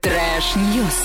Trash 0.00 0.50
news. 0.50 1.00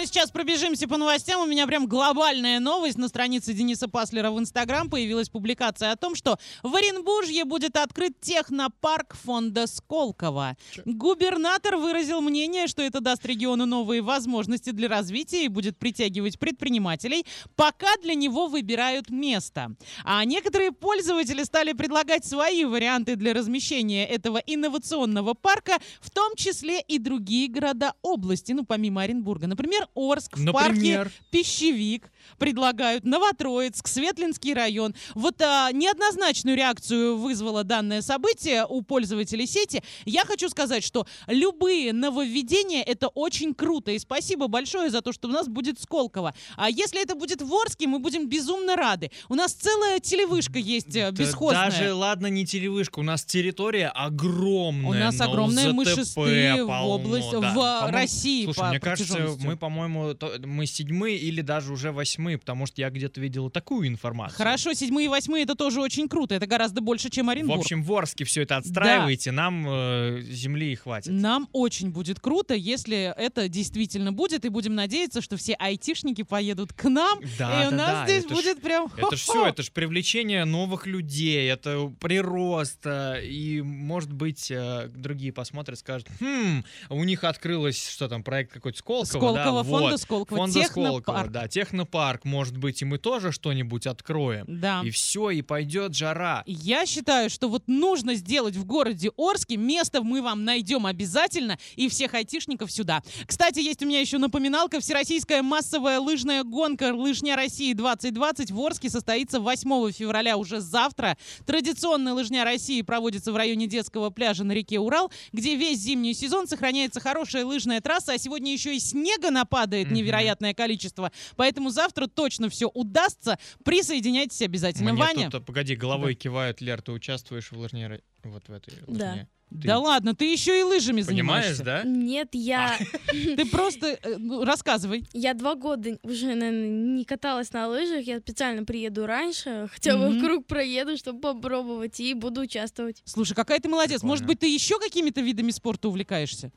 Прямо 0.00 0.08
сейчас 0.08 0.30
пробежимся 0.30 0.88
по 0.88 0.96
новостям. 0.96 1.42
У 1.42 1.44
меня 1.44 1.66
прям 1.66 1.86
глобальная 1.86 2.58
новость. 2.58 2.96
На 2.96 3.08
странице 3.08 3.52
Дениса 3.52 3.86
Паслера 3.86 4.30
в 4.30 4.38
Инстаграм 4.38 4.88
появилась 4.88 5.28
публикация 5.28 5.92
о 5.92 5.96
том, 5.96 6.14
что 6.14 6.38
в 6.62 6.74
Оренбуржье 6.74 7.44
будет 7.44 7.76
открыт 7.76 8.18
технопарк 8.18 9.14
фонда 9.14 9.66
Сколково. 9.66 10.56
Губернатор 10.86 11.76
выразил 11.76 12.22
мнение, 12.22 12.66
что 12.66 12.80
это 12.80 13.00
даст 13.00 13.26
региону 13.26 13.66
новые 13.66 14.00
возможности 14.00 14.70
для 14.70 14.88
развития 14.88 15.44
и 15.44 15.48
будет 15.48 15.76
притягивать 15.76 16.38
предпринимателей, 16.38 17.26
пока 17.54 17.94
для 18.02 18.14
него 18.14 18.46
выбирают 18.46 19.10
место. 19.10 19.74
А 20.04 20.24
некоторые 20.24 20.72
пользователи 20.72 21.42
стали 21.42 21.74
предлагать 21.74 22.24
свои 22.24 22.64
варианты 22.64 23.16
для 23.16 23.34
размещения 23.34 24.06
этого 24.06 24.38
инновационного 24.38 25.34
парка, 25.34 25.76
в 26.00 26.08
том 26.08 26.36
числе 26.36 26.80
и 26.80 26.98
другие 26.98 27.48
города 27.48 27.92
области, 28.00 28.52
ну, 28.52 28.64
помимо 28.64 29.02
Оренбурга. 29.02 29.46
Например, 29.46 29.89
Орск, 29.94 30.36
в 30.36 30.44
Например? 30.44 31.04
парке 31.04 31.10
Пищевик 31.30 32.10
предлагают, 32.38 33.04
Новотроицк, 33.04 33.86
Светлинский 33.88 34.54
район. 34.54 34.94
Вот 35.14 35.40
а, 35.42 35.70
неоднозначную 35.72 36.56
реакцию 36.56 37.16
вызвало 37.18 37.64
данное 37.64 38.02
событие 38.02 38.64
у 38.66 38.82
пользователей 38.82 39.46
сети. 39.46 39.82
Я 40.04 40.24
хочу 40.24 40.48
сказать, 40.48 40.84
что 40.84 41.06
любые 41.26 41.92
нововведения— 41.92 42.82
это 42.86 43.08
очень 43.08 43.54
круто. 43.54 43.90
И 43.90 43.98
спасибо 43.98 44.48
большое 44.48 44.90
за 44.90 45.02
то, 45.02 45.12
что 45.12 45.28
у 45.28 45.30
нас 45.32 45.48
будет 45.48 45.80
Сколково. 45.80 46.34
А 46.56 46.70
если 46.70 47.02
это 47.02 47.14
будет 47.14 47.42
в 47.42 47.52
Орске, 47.54 47.86
мы 47.86 47.98
будем 47.98 48.28
безумно 48.28 48.76
рады. 48.76 49.10
У 49.28 49.34
нас 49.34 49.52
целая 49.52 50.00
телевышка 50.00 50.58
есть 50.58 50.94
э, 50.96 51.10
Да 51.10 51.24
бесхозная. 51.24 51.70
Даже, 51.70 51.94
ладно, 51.94 52.26
не 52.28 52.46
телевышка, 52.46 53.00
у 53.00 53.02
нас 53.02 53.24
территория 53.24 53.88
огромная. 53.88 54.90
У 54.90 54.92
нас 54.94 55.18
но 55.18 55.24
огромные 55.24 55.66
ЗТП 55.70 55.74
мышисты 55.74 56.64
в 56.64 56.86
области- 56.86 57.40
да. 57.40 57.86
в 57.86 57.90
России 57.90 58.44
Слушай, 58.44 58.58
по 58.58 58.68
мне 58.68 58.80
кажется, 58.80 59.36
мы, 59.40 59.56
по-моему, 59.56 59.79
то- 60.14 60.34
мы 60.44 60.66
седьмые 60.66 61.16
или 61.18 61.40
даже 61.40 61.72
уже 61.72 61.92
восьмые, 61.92 62.38
потому 62.38 62.66
что 62.66 62.80
я 62.80 62.90
где-то 62.90 63.20
видел 63.20 63.50
такую 63.50 63.88
информацию. 63.88 64.36
Хорошо, 64.38 64.72
седьмые 64.74 65.06
и 65.06 65.08
восьмые 65.08 65.44
это 65.44 65.54
тоже 65.54 65.80
очень 65.80 66.08
круто. 66.08 66.34
Это 66.34 66.46
гораздо 66.46 66.80
больше, 66.80 67.10
чем 67.10 67.26
В 67.26 67.30
Оренбург. 67.30 67.60
общем, 67.60 67.82
в 67.82 67.92
Орске 67.92 68.24
все 68.24 68.42
это 68.42 68.56
отстраивайте, 68.58 69.30
нам 69.32 69.66
э, 69.68 70.22
земли 70.28 70.72
и 70.72 70.74
хватит. 70.74 71.12
Нам 71.12 71.48
очень 71.52 71.90
будет 71.90 72.20
круто, 72.20 72.54
если 72.54 73.12
это 73.16 73.48
действительно 73.48 74.12
будет, 74.12 74.44
и 74.44 74.48
будем 74.48 74.74
надеяться, 74.74 75.20
что 75.22 75.36
все 75.36 75.54
айтишники 75.54 76.22
поедут 76.22 76.72
к 76.72 76.84
нам, 76.88 77.20
Да, 77.38 77.64
и 77.64 77.66
у 77.68 77.70
да, 77.70 77.76
нас 77.76 77.90
да, 77.90 78.04
здесь 78.06 78.24
это 78.24 78.34
ж- 78.34 78.36
будет 78.36 78.62
прям... 78.62 78.90
Это 78.96 79.16
же 79.16 79.22
все, 79.22 79.46
это 79.46 79.62
же 79.62 79.70
привлечение 79.72 80.44
новых 80.44 80.86
людей, 80.86 81.48
это 81.50 81.92
прирост, 82.00 82.84
и, 82.86 83.62
может 83.64 84.12
быть, 84.12 84.50
э, 84.50 84.88
другие 84.94 85.32
посмотрят, 85.32 85.78
скажут, 85.78 86.08
хм, 86.20 86.64
у 86.88 87.04
них 87.04 87.24
открылось, 87.24 87.88
что 87.88 88.08
там, 88.08 88.22
проект 88.22 88.52
какой-то 88.52 88.78
Сколково, 88.78 89.04
Сколково, 89.04 89.62
да, 89.62 89.69
фонда. 89.70 89.96
Сколково, 89.98 90.38
Фонда 90.38 90.60
технопарк. 90.60 91.02
Сколково, 91.02 91.28
да, 91.28 91.48
технопарк, 91.48 92.24
может 92.24 92.56
быть, 92.56 92.82
и 92.82 92.84
мы 92.84 92.98
тоже 92.98 93.32
что-нибудь 93.32 93.86
откроем. 93.86 94.44
Да. 94.48 94.82
И 94.84 94.90
все, 94.90 95.30
и 95.30 95.42
пойдет 95.42 95.94
жара. 95.94 96.42
Я 96.46 96.86
считаю, 96.86 97.30
что 97.30 97.48
вот 97.48 97.64
нужно 97.66 98.14
сделать 98.14 98.56
в 98.56 98.64
городе 98.64 99.10
Орске. 99.16 99.56
Место 99.56 100.02
мы 100.02 100.22
вам 100.22 100.44
найдем 100.44 100.86
обязательно. 100.86 101.58
И 101.76 101.88
всех 101.88 102.14
айтишников 102.14 102.70
сюда. 102.70 103.02
Кстати, 103.26 103.60
есть 103.60 103.82
у 103.82 103.86
меня 103.86 104.00
еще 104.00 104.18
напоминалка. 104.18 104.80
Всероссийская 104.80 105.42
массовая 105.42 106.00
лыжная 106.00 106.44
гонка 106.44 106.94
«Лыжня 106.94 107.36
России 107.36 107.74
2020» 107.74 108.52
в 108.52 108.60
Орске 108.60 108.90
состоится 108.90 109.40
8 109.40 109.92
февраля 109.92 110.36
уже 110.36 110.60
завтра. 110.60 111.16
Традиционная 111.46 112.14
лыжня 112.14 112.44
России 112.44 112.82
проводится 112.82 113.32
в 113.32 113.36
районе 113.36 113.66
детского 113.66 114.10
пляжа 114.10 114.44
на 114.44 114.52
реке 114.52 114.78
Урал, 114.78 115.10
где 115.32 115.56
весь 115.56 115.78
зимний 115.78 116.14
сезон 116.14 116.46
сохраняется 116.46 117.00
хорошая 117.00 117.44
лыжная 117.44 117.80
трасса, 117.80 118.12
а 118.12 118.18
сегодня 118.18 118.52
еще 118.52 118.74
и 118.74 118.80
снега 118.80 119.30
нападает 119.30 119.59
Мгм. 119.66 119.94
невероятное 119.94 120.54
количество. 120.54 121.10
Поэтому 121.36 121.70
завтра 121.70 122.06
точно 122.06 122.48
все 122.48 122.68
удастся. 122.68 123.38
Присоединяйтесь 123.64 124.42
обязательно. 124.42 124.92
Мне 124.92 125.02
Ваня? 125.02 125.30
тут, 125.30 125.44
погоди, 125.46 125.74
головой 125.76 126.14
кивают, 126.14 126.60
Лер, 126.60 126.82
ты 126.82 126.92
участвуешь 126.92 127.50
в 127.52 127.58
лыжне, 127.58 128.00
вот 128.24 128.48
в 128.48 128.52
этой 128.52 128.74
Да. 128.86 129.08
лыжне? 129.10 129.28
Ты 129.50 129.66
Да 129.66 129.80
ладно, 129.80 130.14
ты 130.14 130.32
еще 130.32 130.60
и 130.60 130.62
лыжами 130.62 131.02
Понимаешь, 131.02 131.56
занимаешься. 131.56 131.64
да? 131.64 131.82
Нет, 131.82 132.28
я, 132.34 132.78
Ты 133.10 133.44
просто 133.46 133.98
э, 134.00 134.16
ну, 134.16 134.44
рассказывай. 134.44 135.04
я 135.12 135.34
два 135.34 135.56
года 135.56 135.98
уже, 136.04 136.26
наверное, 136.26 136.68
не 136.68 137.04
каталась 137.04 137.52
на 137.52 137.66
лыжах. 137.66 138.04
Я 138.06 138.20
специально 138.20 138.64
приеду 138.64 139.06
раньше, 139.06 139.68
хотя 139.72 139.96
бы 139.98 140.10
в 140.10 140.20
круг 140.20 140.46
проеду, 140.46 140.96
чтобы 140.96 141.20
попробовать, 141.20 141.98
и 141.98 142.14
буду 142.14 142.42
участвовать. 142.42 143.02
Слушай, 143.04 143.34
какая 143.34 143.58
ты 143.58 143.68
молодец. 143.68 144.04
Может 144.04 144.24
быть, 144.24 144.38
ты 144.38 144.46
еще 144.46 144.78
какими-то 144.78 145.20
видами 145.20 145.50
спорта 145.50 145.88
увлекаешься? 145.88 146.52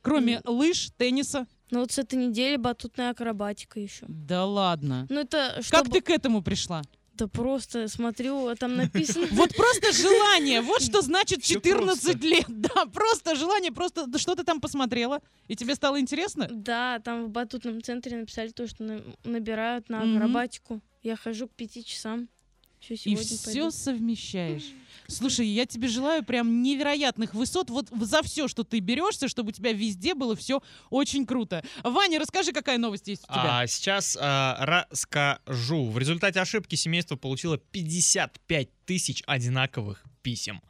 Кроме 0.00 0.40
лыж, 0.44 0.88
тенниса? 0.96 1.46
Но 1.72 1.80
вот 1.80 1.90
с 1.90 1.98
этой 1.98 2.14
недели 2.14 2.56
батутная 2.56 3.10
акробатика 3.10 3.80
еще. 3.80 4.04
Да 4.06 4.44
ладно. 4.44 5.06
Ну 5.10 5.20
это 5.20 5.54
Как 5.56 5.64
чтобы... 5.64 5.90
ты 5.90 6.00
к 6.02 6.10
этому 6.10 6.42
пришла? 6.42 6.82
Да 7.14 7.26
просто 7.28 7.88
смотрю, 7.88 8.46
а 8.48 8.56
там 8.56 8.76
написано... 8.76 9.26
Вот 9.32 9.54
просто 9.56 9.92
желание. 9.92 10.60
Вот 10.60 10.82
что 10.82 11.02
значит 11.02 11.42
Всё 11.42 11.54
14 11.60 12.02
просто. 12.04 12.26
лет. 12.26 12.44
Да, 12.48 12.86
просто 12.86 13.34
желание. 13.36 13.72
Просто 13.72 14.06
да 14.06 14.18
что 14.18 14.34
ты 14.34 14.44
там 14.44 14.60
посмотрела? 14.60 15.20
И 15.48 15.56
тебе 15.56 15.74
стало 15.74 15.98
интересно? 16.00 16.46
Да, 16.50 17.00
там 17.00 17.24
в 17.26 17.30
батутном 17.30 17.82
центре 17.82 18.16
написали 18.18 18.48
то, 18.50 18.66
что 18.66 18.82
на- 18.84 19.02
набирают 19.24 19.88
на 19.88 20.02
акробатику. 20.02 20.80
Я 21.02 21.16
хожу 21.16 21.48
к 21.48 21.52
пяти 21.52 21.84
часам. 21.84 22.28
И 22.88 22.96
сегодня 22.96 23.22
все 23.24 23.44
пойду. 23.44 23.70
совмещаешь. 23.70 24.72
Слушай, 25.08 25.46
я 25.46 25.66
тебе 25.66 25.88
желаю 25.88 26.24
прям 26.24 26.62
невероятных 26.62 27.34
высот. 27.34 27.70
Вот 27.70 27.88
за 27.90 28.22
все, 28.22 28.48
что 28.48 28.64
ты 28.64 28.80
берешься, 28.80 29.28
чтобы 29.28 29.50
у 29.50 29.52
тебя 29.52 29.72
везде 29.72 30.14
было 30.14 30.34
все 30.36 30.60
очень 30.90 31.26
круто. 31.26 31.64
Ваня, 31.82 32.18
расскажи, 32.18 32.52
какая 32.52 32.78
новость 32.78 33.08
есть 33.08 33.24
у 33.24 33.32
тебя. 33.32 33.60
А 33.60 33.66
сейчас 33.66 34.16
а, 34.20 34.86
расскажу. 34.90 35.88
В 35.90 35.98
результате 35.98 36.40
ошибки 36.40 36.74
семейство 36.74 37.16
получило 37.16 37.58
55 37.58 38.68
тысяч 38.86 39.22
одинаковых 39.26 40.02
писем. 40.22 40.60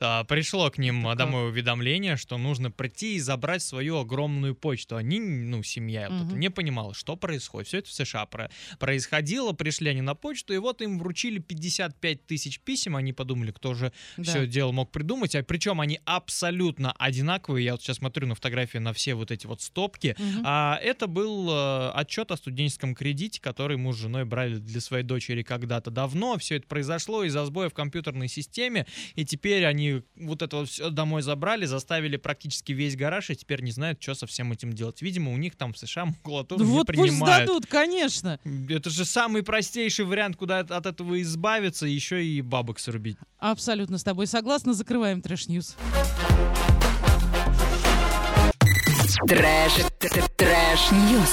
А, 0.00 0.24
пришло 0.24 0.70
к 0.70 0.78
ним 0.78 1.04
как? 1.04 1.18
домой 1.18 1.48
уведомление, 1.48 2.16
что 2.16 2.36
нужно 2.38 2.70
прийти 2.70 3.14
и 3.14 3.20
забрать 3.20 3.62
свою 3.62 3.98
огромную 3.98 4.54
почту. 4.54 4.96
Они, 4.96 5.20
ну, 5.20 5.62
семья 5.62 6.08
вот 6.10 6.16
эта, 6.16 6.24
Мгм. 6.26 6.40
не 6.40 6.50
понимала, 6.50 6.92
что 6.94 7.14
происходит. 7.16 7.68
Все 7.68 7.78
это 7.78 7.88
в 7.88 7.92
США 7.92 8.26
про- 8.26 8.50
происходило. 8.78 9.52
Пришли 9.52 9.90
они 9.90 10.00
на 10.00 10.14
почту, 10.14 10.54
и 10.54 10.58
вот 10.58 10.82
им 10.82 10.98
вручили 10.98 11.38
55 11.38 12.26
тысяч 12.26 12.58
писем. 12.60 12.96
Они 12.96 13.12
подумали, 13.12 13.52
кто 13.52 13.71
же 13.74 13.92
Да. 14.16 14.22
все 14.24 14.46
дело 14.46 14.72
мог 14.72 14.90
придумать. 14.90 15.34
А 15.34 15.42
причем 15.42 15.80
они 15.80 16.00
абсолютно 16.04 16.92
одинаковые. 16.92 17.64
Я 17.64 17.72
вот 17.72 17.82
сейчас 17.82 17.98
смотрю 17.98 18.26
на 18.26 18.34
фотографии 18.34 18.78
на 18.78 18.92
все 18.92 19.14
вот 19.14 19.30
эти 19.30 19.46
вот 19.46 19.60
стопки. 19.62 20.16
Мгм. 20.18 20.42
А 20.44 20.78
это 20.82 21.06
был 21.06 21.48
э, 21.50 21.90
отчет 21.94 22.30
о 22.30 22.36
студенческом 22.36 22.94
кредите, 22.94 23.40
который 23.40 23.76
муж 23.76 23.96
с 23.96 24.00
женой 24.00 24.24
брали 24.24 24.56
для 24.56 24.80
своей 24.80 25.04
дочери 25.04 25.42
когда-то 25.42 25.90
давно. 25.90 26.38
Все 26.38 26.56
это 26.56 26.66
произошло 26.66 27.24
из-за 27.24 27.44
сбоя 27.44 27.68
в 27.68 27.74
компьютерной 27.74 28.28
системе, 28.28 28.86
и 29.14 29.24
теперь 29.24 29.64
они 29.66 30.02
вот 30.16 30.42
это 30.42 30.56
вот 30.58 30.68
все 30.68 30.90
домой 30.90 31.22
забрали, 31.22 31.64
заставили 31.66 32.16
практически 32.16 32.72
весь 32.72 32.96
гараж, 32.96 33.30
и 33.30 33.36
теперь 33.36 33.62
не 33.62 33.70
знают, 33.70 34.02
что 34.02 34.14
со 34.14 34.26
всем 34.26 34.52
этим 34.52 34.72
делать. 34.72 35.02
Видимо, 35.02 35.32
у 35.32 35.36
них 35.36 35.56
там 35.56 35.72
в 35.72 35.78
США 35.78 36.06
макулатуру 36.06 36.60
Ну 36.62 36.66
не 36.66 36.72
вот 36.72 36.86
пусть 36.86 36.98
принимают. 36.98 37.44
сдадут, 37.44 37.66
конечно. 37.66 38.38
Это 38.68 38.90
же 38.90 39.04
самый 39.04 39.42
простейший 39.42 40.04
вариант, 40.04 40.36
куда 40.36 40.60
от, 40.60 40.86
этого 40.86 41.20
избавиться, 41.22 41.86
еще 41.86 42.24
и 42.24 42.40
бабок 42.42 42.78
срубить. 42.78 43.16
Абсолютно 43.62 43.96
с 43.96 44.02
тобой 44.02 44.26
согласна. 44.26 44.74
Закрываем 44.74 45.22
trash 45.22 45.49
news. 45.49 45.76
Trash, 49.28 49.72
trash 50.36 50.84
news. 50.84 51.32